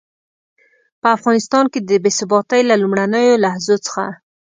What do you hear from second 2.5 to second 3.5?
له لومړنيو